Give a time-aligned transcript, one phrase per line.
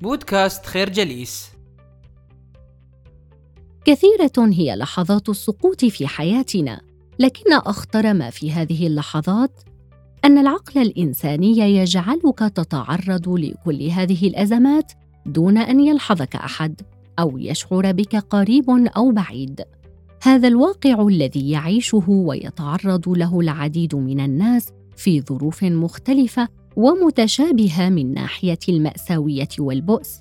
[0.00, 1.50] بودكاست خير جليس
[3.84, 6.80] كثيرة هي لحظات السقوط في حياتنا،
[7.18, 9.60] لكن أخطر ما في هذه اللحظات
[10.24, 14.92] أن العقل الإنساني يجعلك تتعرض لكل هذه الأزمات
[15.26, 16.80] دون أن يلحظك أحد
[17.18, 19.62] أو يشعر بك قريب أو بعيد.
[20.22, 26.48] هذا الواقع الذي يعيشه ويتعرض له العديد من الناس في ظروف مختلفة
[26.78, 30.20] ومتشابهة من ناحية المأساوية والبؤس.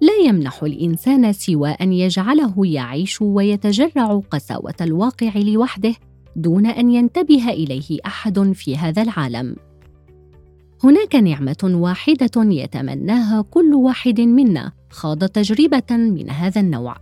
[0.00, 5.94] لا يمنح الإنسان سوى أن يجعله يعيش ويتجرع قساوة الواقع لوحده
[6.36, 9.56] دون أن ينتبه إليه أحد في هذا العالم.
[10.84, 16.96] هناك نعمة واحدة يتمناها كل واحد منا خاض تجربة من هذا النوع.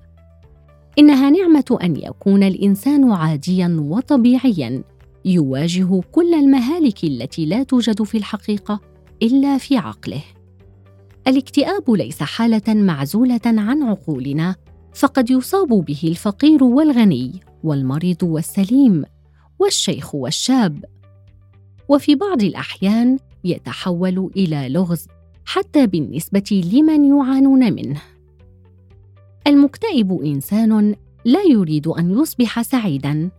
[0.98, 4.83] إنها نعمة أن يكون الإنسان عاديا وطبيعيا
[5.25, 8.89] يواجه كل المهالك التي لا توجد في الحقيقة.
[9.23, 10.23] إلا في عقله.
[11.27, 14.56] الاكتئاب ليس حالة معزولة عن عقولنا
[14.95, 19.05] فقد يصاب به الفقير والغني والمريض والسليم
[19.59, 20.84] والشيخ والشاب.
[21.89, 25.06] وفي بعض الأحيان يتحول إلى لغز
[25.44, 28.03] حتى بالنسبة لمن يعانون منه.
[29.47, 30.94] المكتئب إنسان
[31.25, 33.31] لا يريد أن يصبح سعيدا.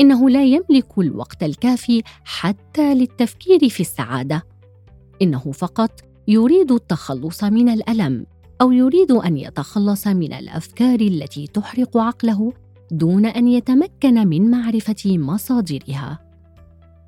[0.00, 4.49] إنه لا يملك الوقت الكافي حتى للتفكير في السعادة.
[5.22, 8.26] إنه فقط يريد التخلص من الألم
[8.60, 12.52] أو يريد أن يتخلص من الأفكار التي تحرق عقله
[12.90, 16.18] دون أن يتمكن من معرفة مصادرها.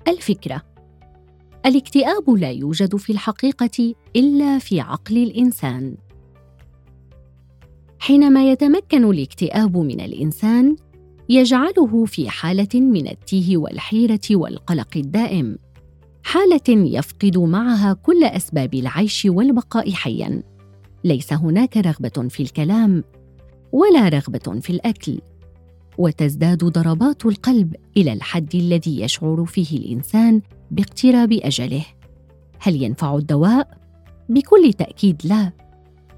[0.08, 0.62] الفكرة
[1.66, 5.96] الاكتئاب لا يوجد في الحقيقة إلا في عقل الإنسان.
[7.98, 10.76] حينما يتمكن الاكتئاب من الإنسان
[11.28, 15.58] يجعله في حالة من التيه والحيرة والقلق الدائم.
[16.24, 20.42] حالة يفقد معها كل أسباب العيش والبقاء حيا.
[21.04, 23.04] ليس هناك رغبة في الكلام
[23.72, 25.20] ولا رغبة في الأكل.
[25.98, 30.40] وتزداد ضربات القلب إلى الحد الذي يشعر فيه الإنسان
[30.70, 31.84] باقتراب أجله.
[32.58, 33.78] هل ينفع الدواء؟
[34.28, 35.52] بكل تأكيد لا.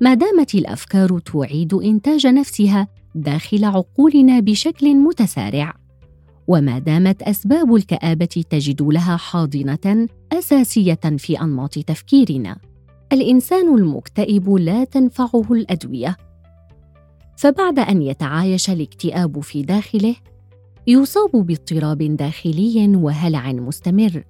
[0.01, 5.75] ما دامت الأفكار تعيد إنتاج نفسها داخل عقولنا بشكل متسارع
[6.49, 12.57] وما دامت أسباب الكآبة تجد لها حاضنة أساسية في أنماط تفكيرنا.
[13.13, 16.17] الإنسان المكتئب لا تنفعه الأدوية.
[17.37, 20.15] فبعد أن يتعايش الاكتئاب في داخله
[20.87, 24.25] يصاب باضطراب داخلي وهلع مستمر.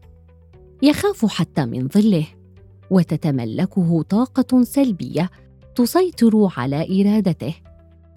[0.83, 2.27] يخاف حتى من ظله
[2.91, 5.31] وتتملكه طاقة سلبية
[5.75, 7.55] تسيطر على إرادته.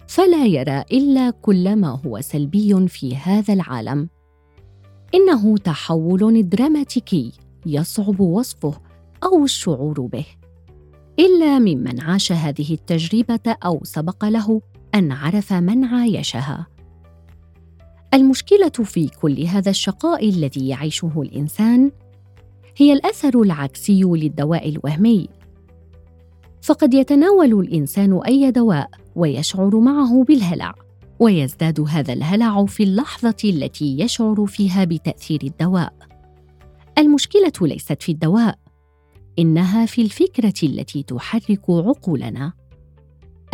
[0.08, 4.08] فلا يرى إلا كل ما هو سلبي في هذا العالم.
[5.14, 7.32] إنه تحول دراماتيكي
[7.66, 8.80] يصعب وصفه
[9.24, 10.26] أو الشعور به.
[11.18, 14.60] إلا ممن عاش هذه التجربة أو سبق له
[14.94, 16.66] أن عرف من عايشها.
[18.14, 21.90] المشكلة في كل هذا الشقاء الذي يعيشه الإنسان
[22.76, 25.28] هي الأثر العكسي للدواء الوهمي.
[26.62, 30.74] فقد يتناول الإنسان أي دواء ويشعر معه بالهلع.
[31.18, 35.92] ويزداد هذا الهلع في اللحظة التي يشعر فيها بتأثير الدواء.
[36.98, 38.58] المشكلة ليست في الدواء
[39.38, 42.52] إنها في الفكرة التي تحرك عقولنا.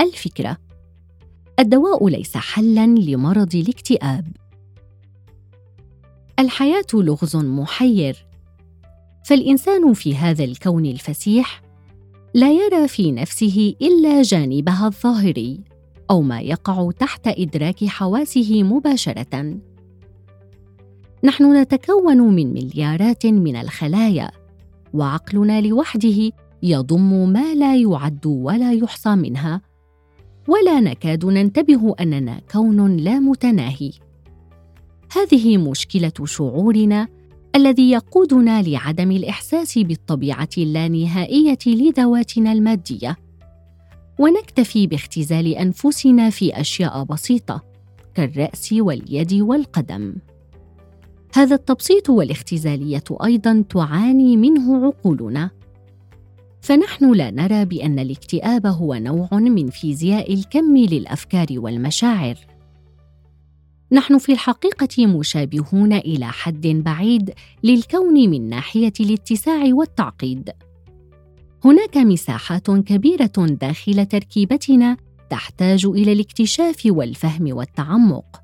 [0.01, 0.57] الفكرة
[1.59, 4.37] الدواء ليس حلا لمرض الاكتئاب.
[6.39, 8.27] الحياة لغز محير.
[9.25, 11.63] فالإنسان في هذا الكون الفسيح
[12.35, 15.61] لا يرى في نفسه إلا جانبها الظاهري
[16.11, 19.59] أو ما يقع تحت إدراك حواسه مباشرة.
[21.25, 24.31] نحن نتكون من مليارات من الخلايا
[24.95, 29.61] وعقلنا لوحده يضم ما لا يعد ولا يحصى منها.
[30.49, 33.93] ولا نكاد ننتبه أننا كون لا متناهي.
[35.17, 37.09] هذه مشكلة شعورنا
[37.57, 43.17] الذي يقودنا لعدم الإحساس بالطبيعة اللانهائية لذواتنا المادية.
[44.19, 47.63] ونكتفي باختزال أنفسنا في أشياء بسيطة
[48.15, 50.15] كالرأس واليد والقدم.
[51.35, 55.51] هذا التبسيط والاختزالية أيضا تعاني منه عقولنا.
[56.61, 62.35] فنحن لا نرى بأن الاكتئاب هو نوع من فيزياء الكم للأفكار والمشاعر.
[63.93, 67.31] نحن في الحقيقة مشابهون إلى حد بعيد
[67.65, 70.51] للكون من ناحية الاتساع والتعقيد.
[71.65, 74.97] هناك مساحات كبيرة داخل تركيبتنا
[75.31, 78.41] تحتاج إلى الاكتشاف والفهم والتعمق.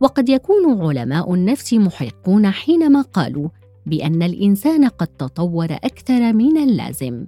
[0.00, 3.48] وقد يكون علماء النفس محقون حينما قالوا
[3.86, 7.26] بأن الإنسان قد تطور أكثر من اللازم.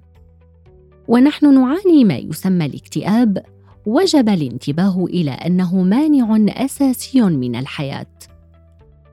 [1.08, 3.55] ونحن نعاني ما يسمى الاكتئاب
[3.86, 8.06] وجب الانتباه إلى أنه مانع أساسي من الحياة.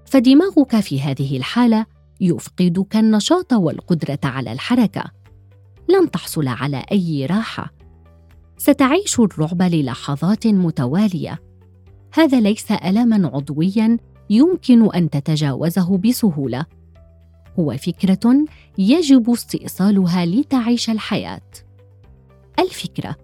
[0.06, 1.86] فدماغك في هذه الحالة
[2.22, 5.04] يفقدك النشاط والقدرة على الحركة.
[5.90, 7.74] لن تحصل على أي راحة.
[8.58, 11.42] ستعيش الرعب للحظات متوالية.
[12.14, 13.98] هذا ليس الما عضويا
[14.30, 16.66] يمكن أن تتجاوزه بسهولة.
[17.60, 18.46] هو فكرة
[18.78, 21.42] يجب استئصالها لتعيش الحياة.
[22.60, 23.16] الفكرة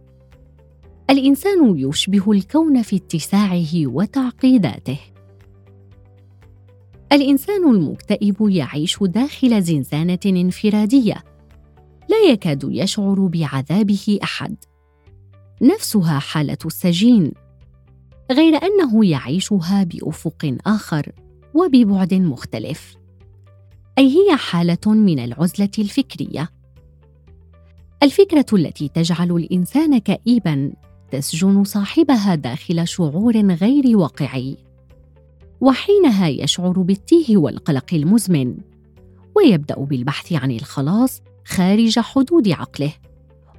[1.10, 5.00] الإنسان يشبه الكون في اتساعه وتعقيداته.
[7.12, 11.24] الإنسان المكتئب يعيش داخل زنزانة انفرادية.
[12.10, 14.56] لا يكاد يشعر بعذابه أحد.
[15.62, 17.32] نفسها حالة السجين.
[18.32, 21.12] غير أنه يعيشها بأفق آخر
[21.54, 22.96] وببعد مختلف.
[23.98, 26.50] أي هي حالة من العزلة الفكرية.
[28.04, 30.72] الفكرة التي تجعل الإنسان كئيبا
[31.12, 34.58] تسجن صاحبها داخل شعور غير واقعي.
[35.62, 38.58] وحينها يشعر بالتيه والقلق المزمن
[39.36, 42.94] ويبدأ بالبحث عن الخلاص خارج حدود عقله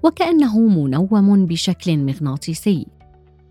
[0.02, 2.86] وكأنه منوم بشكل مغناطيسي.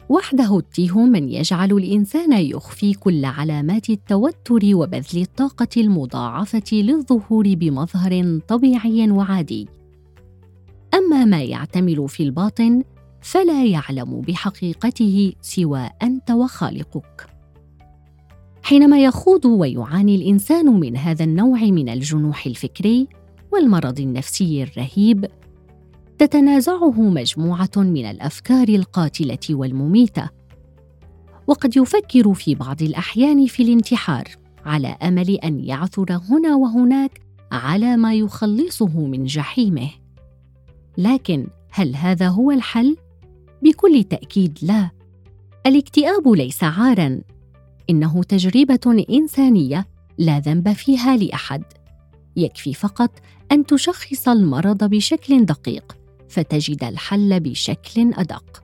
[0.10, 9.12] وحده التيه من يجعل الإنسان يخفي كل علامات التوتر وبذل الطاقة المضاعفة للظهور بمظهر طبيعي
[9.12, 9.68] وعادي.
[10.94, 12.84] أما ما يعتمل في الباطن
[13.22, 17.28] فلا يعلم بحقيقته سوى أنت وخالقك.
[18.64, 23.08] حينما يخوض ويعاني الإنسان من هذا النوع من الجنوح الفكري
[23.52, 25.26] والمرض النفسي الرهيب
[26.18, 30.30] تتنازعه مجموعة من الأفكار القاتلة والمميتة.
[31.48, 34.24] وقد يفكر في بعض الأحيان في الانتحار
[34.66, 37.22] على أمل أن يعثر هنا وهناك
[37.52, 39.90] على ما يخلصه من جحيمه.
[40.98, 42.98] لكن هل هذا هو الحل؟
[43.62, 44.90] بكل تأكيد لا.
[45.66, 47.22] الاكتئاب ليس عارا.
[47.90, 51.64] إنه تجربة إنسانية لا ذنب فيها لأحد.
[52.36, 53.12] يكفي فقط
[53.52, 55.98] أن تشخص المرض بشكل دقيق
[56.30, 58.64] فتجد الحل بشكل أدق.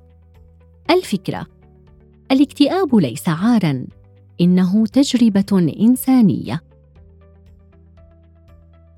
[0.89, 1.47] الفكرة
[2.31, 3.88] الاكتئاب ليس عارا.
[4.42, 6.62] إنه تجربة إنسانية.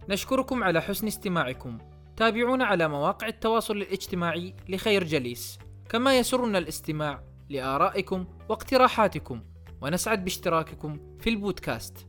[0.10, 1.78] نشكركم على حسن استماعكم.
[2.18, 5.60] تابعونا على مواقع التواصل الاجتماعي لخير جليس.
[5.90, 9.44] كما يسرنا الاستماع لآرائكم واقتراحاتكم
[9.82, 12.08] ونسعد باشتراككم في البودكاست.